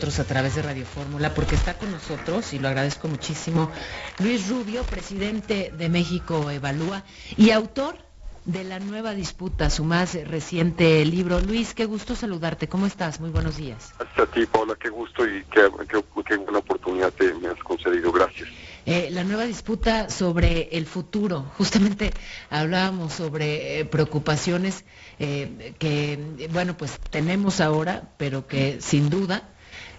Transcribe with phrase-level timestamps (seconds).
[0.00, 3.68] a través de Radio Fórmula porque está con nosotros y lo agradezco muchísimo
[4.20, 7.02] Luis Rubio, presidente de México Evalúa
[7.36, 7.96] y autor
[8.44, 11.40] de la nueva disputa, su más reciente libro.
[11.40, 12.68] Luis, qué gusto saludarte.
[12.68, 13.18] ¿Cómo estás?
[13.18, 13.92] Muy buenos días.
[13.98, 18.12] Hasta a ti, Paula, qué gusto y qué, qué, buena oportunidad te, me has concedido.
[18.12, 18.48] Gracias.
[18.86, 21.44] Eh, la nueva disputa sobre el futuro.
[21.58, 22.12] Justamente
[22.50, 24.84] hablábamos sobre eh, preocupaciones
[25.18, 29.50] eh, que, bueno, pues tenemos ahora, pero que sin duda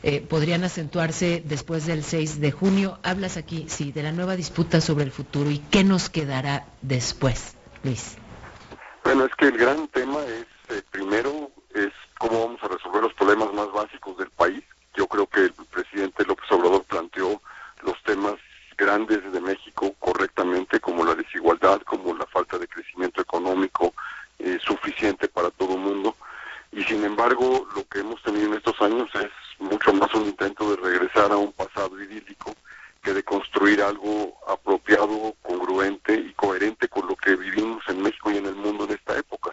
[0.02, 3.00] eh, podrían acentuarse después del 6 de junio.
[3.04, 7.56] Hablas aquí, sí, de la nueva disputa sobre el futuro y qué nos quedará después,
[7.84, 8.18] Luis.
[9.04, 13.14] Bueno, es que el gran tema es, eh, primero, es cómo vamos a resolver los
[13.14, 14.64] problemas más básicos del país.
[14.96, 17.42] Yo creo que el presidente López Obrador planteó
[17.84, 18.36] los temas
[18.78, 23.94] grandes de México correctamente, como la desigualdad, como la falta de crecimiento económico
[24.40, 26.16] eh, suficiente para todo el mundo.
[26.72, 30.70] Y sin embargo, lo que hemos tenido en estos años es mucho más un intento
[30.70, 32.56] de regresar a un pasado idílico
[33.04, 38.38] que de construir algo apropiado, congruente y coherente con lo que vivimos en México y
[38.38, 39.52] en el mundo en esta época.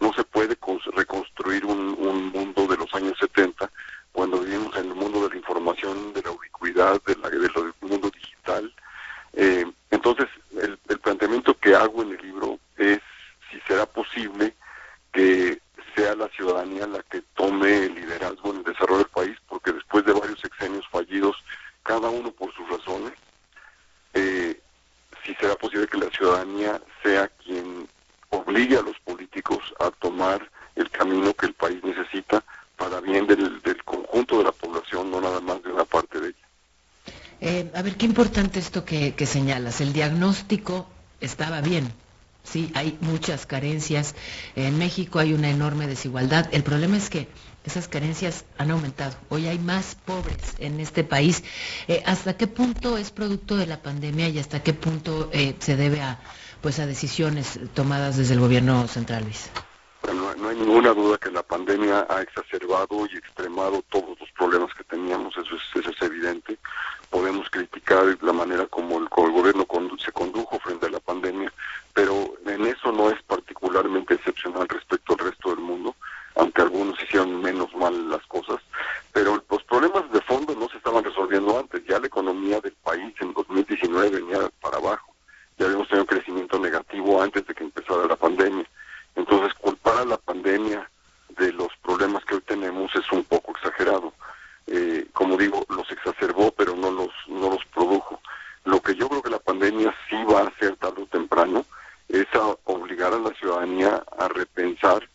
[0.00, 0.56] No se puede
[0.94, 1.86] reconstruir un,
[2.32, 3.70] mundo de los años 70
[4.12, 8.10] cuando vivimos en el mundo de la información, de la ubicuidad, de la, del mundo
[8.10, 8.72] digital.
[9.36, 10.26] Eh, entonces,
[10.60, 13.00] el, el planteamiento que hago en el libro es
[13.50, 14.54] si será posible
[15.12, 15.60] que
[15.96, 20.04] sea la ciudadanía la que tome el liderazgo en el desarrollo del país, porque después
[20.04, 21.36] de varios sexenios fallidos,
[21.82, 23.12] cada uno por sus razones,
[24.12, 24.60] eh,
[25.24, 27.88] si será posible que la ciudadanía sea quien
[28.30, 32.44] obligue a los políticos a tomar el camino que el país necesita
[32.76, 36.36] para bien del, conjunto de la población, no nada más de una parte de ella.
[37.40, 39.80] Eh, a ver, qué importante esto que señalas.
[39.80, 40.88] El diagnóstico
[41.20, 41.92] estaba bien,
[42.46, 44.14] Sí, hay muchas carencias.
[44.54, 46.48] En México hay una enorme desigualdad.
[46.52, 47.28] El problema es que
[47.64, 49.16] esas carencias han aumentado.
[49.28, 51.42] Hoy hay más pobres en este país.
[51.88, 55.74] Eh, ¿Hasta qué punto es producto de la pandemia y hasta qué punto eh, se
[55.76, 56.20] debe a,
[56.60, 59.50] pues, a decisiones tomadas desde el gobierno central, Luis?
[60.46, 64.84] No, hay ninguna duda que la pandemia ha exacerbado y extremado todos los problemas que
[64.84, 66.56] teníamos, eso es, eso es evidente.
[67.10, 69.66] Podemos criticar la manera como el, como el gobierno
[69.98, 71.52] se condujo frente a la pandemia,
[71.94, 75.96] pero en eso no es particularmente excepcional respecto al resto del mundo,
[76.36, 78.60] aunque algunos hicieron menos mal las cosas,
[79.12, 83.14] pero los problemas de fondo no se estaban resolviendo antes, ya la economía del país
[83.20, 85.12] en 2019 venía para abajo,
[85.58, 88.66] ya habíamos tenido crecimiento negativo antes de que empezara la pandemia,
[89.16, 90.88] entonces culpar a la pandemia
[91.38, 94.12] de los problemas que hoy tenemos es un poco exagerado.
[94.66, 98.20] Eh, como digo, los exacerbó, pero no los, no los produjo.
[98.64, 101.64] Lo que yo creo que la pandemia sí va a hacer tarde o temprano
[102.08, 105.08] es a obligar a la ciudadanía a repensar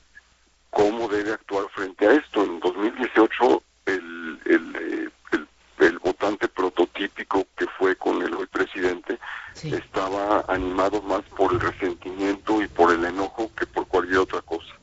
[0.70, 2.44] cómo debe actuar frente a esto.
[2.44, 5.48] En 2018 el, el, el,
[5.80, 9.20] el votante prototípico que fue con el hoy presidente
[9.64, 14.74] estaba animado más por el resentimiento y por el enojo que por cualquier otra cosa.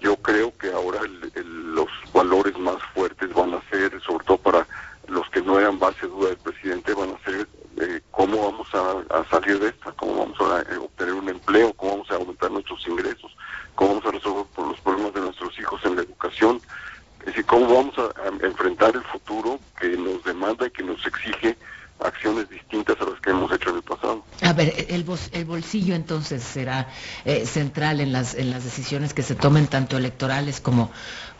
[0.00, 1.00] Yo creo que ahora
[1.44, 4.64] los valores más fuertes van a ser, sobre todo para
[5.08, 7.48] los que no eran base duda del presidente, van a ser
[7.80, 11.92] eh, cómo vamos a, salir de esta, cómo vamos a eh, obtener un empleo, cómo
[11.92, 13.36] vamos a aumentar nuestros ingresos,
[13.74, 16.60] cómo vamos a resolver los problemas de nuestros hijos en la educación,
[17.20, 21.56] es decir, cómo vamos a, enfrentar el futuro que nos demanda y que nos exige
[22.00, 24.24] acciones distintas a las que hemos hecho en el pasado.
[24.42, 26.88] A ver, el, el bolsillo entonces será
[27.24, 30.90] eh, central en las, en las decisiones que se tomen tanto electorales como,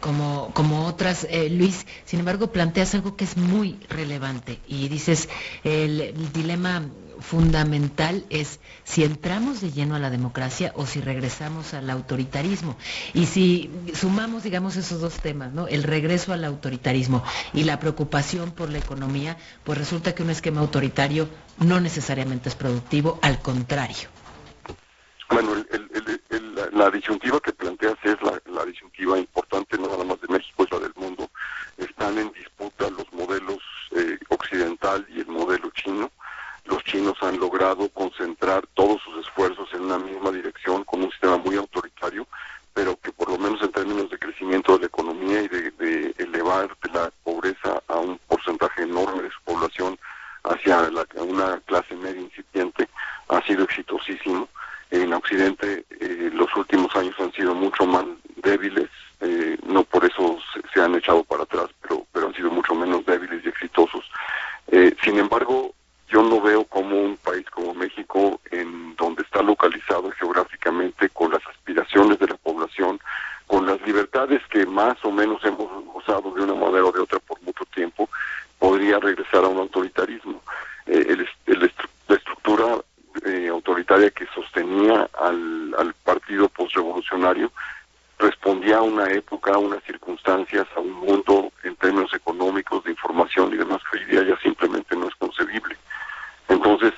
[0.01, 1.27] como, como otras.
[1.31, 5.29] Eh, Luis, sin embargo, planteas algo que es muy relevante y dices,
[5.65, 6.83] el dilema
[7.21, 12.77] fundamental es si entramos de lleno a la democracia o si regresamos al autoritarismo.
[13.15, 15.69] Y si sumamos, digamos, esos dos temas, ¿no?
[15.69, 20.61] El regreso al autoritarismo y la preocupación por la economía, pues resulta que un esquema
[20.61, 24.09] autoritario no necesariamente es productivo, al contrario.
[25.31, 25.53] Bueno,
[26.73, 30.79] la disyuntiva que planteas es la, disyuntiva importante no nada más de México, es la
[30.79, 31.31] del mundo.
[31.77, 33.59] Están en disputa los modelos
[33.93, 36.11] eh, occidental y el modelo chino
[37.21, 42.27] han logrado concentrar todos sus esfuerzos en una misma dirección con un sistema muy autoritario,
[42.75, 46.77] pero que por lo menos en términos de crecimiento de la economía y de, elevar
[46.93, 49.99] la pobreza a un porcentaje enorme de su población
[50.45, 50.91] hacia
[51.23, 52.89] una clase media incipiente,
[53.29, 54.49] ha sido exitosísimo.
[54.91, 58.05] En Occidente eh, los últimos años han sido mucho más
[58.37, 58.89] débiles,
[59.21, 60.39] eh, no por eso
[60.73, 64.05] se, han echado para atrás, pero, pero han sido mucho menos débiles y exitosos.
[64.69, 65.75] Eh, sin embargo,
[66.09, 67.75] yo no veo como un país como
[68.51, 72.99] En donde está localizado geográficamente, con las aspiraciones de la población,
[73.47, 77.19] con las libertades que más o menos hemos gozado de una manera o de otra
[77.21, 78.09] por mucho tiempo,
[78.79, 80.41] quería regresar a un autoritarismo.
[80.87, 82.79] Eh, la estructura
[83.27, 87.51] eh, autoritaria que sostenía al, al partido postrevolucionario
[88.19, 93.53] respondía a una época, a unas circunstancias, a un mundo en términos económicos, de información
[93.53, 95.77] y demás que hoy día ya simplemente no es concebible.
[96.49, 96.98] Entonces, el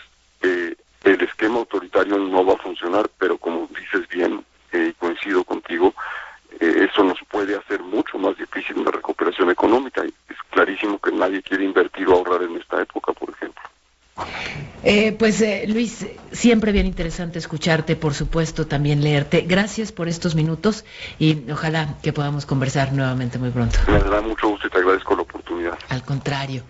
[1.40, 5.94] esquema autoritario no va a funcionar, pero como dices bien, y coincido contigo,
[6.60, 10.02] eso nos puede hacer mucho más difícil una recuperación económica.
[10.04, 13.62] Es clarísimo que nadie quiere invertir o ahorrar en esta época, por ejemplo.
[14.82, 19.42] Eh, pues eh, Luis, siempre bien interesante escucharte, por supuesto, también leerte.
[19.42, 20.84] Gracias por estos minutos
[21.18, 23.78] y ojalá que podamos conversar nuevamente muy pronto.
[23.88, 25.22] Me da mucho gusto y te agradezco la
[25.88, 26.62] Al contrario.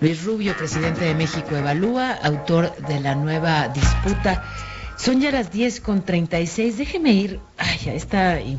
[0.00, 4.42] Luis Rubio, presidente de México Evalúa, autor de la nueva disputa.
[4.96, 6.78] Son ya las 10 con 36.
[6.78, 8.56] Déjeme ir ay, a esta información.